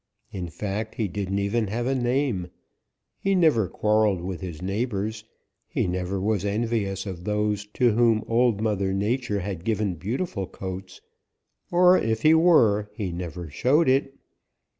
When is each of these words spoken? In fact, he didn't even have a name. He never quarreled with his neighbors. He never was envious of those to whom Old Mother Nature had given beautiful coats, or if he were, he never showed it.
In 0.31 0.49
fact, 0.49 0.95
he 0.95 1.07
didn't 1.07 1.37
even 1.37 1.67
have 1.67 1.85
a 1.85 1.93
name. 1.93 2.49
He 3.19 3.35
never 3.35 3.67
quarreled 3.69 4.21
with 4.23 4.41
his 4.41 4.59
neighbors. 4.59 5.25
He 5.67 5.85
never 5.85 6.19
was 6.19 6.43
envious 6.43 7.05
of 7.05 7.23
those 7.23 7.67
to 7.75 7.91
whom 7.91 8.23
Old 8.27 8.61
Mother 8.61 8.93
Nature 8.93 9.41
had 9.41 9.63
given 9.63 9.93
beautiful 9.93 10.47
coats, 10.47 11.01
or 11.71 11.99
if 11.99 12.23
he 12.23 12.33
were, 12.33 12.89
he 12.95 13.11
never 13.11 13.51
showed 13.51 13.87
it. 13.87 14.15